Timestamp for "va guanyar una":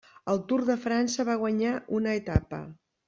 1.27-2.17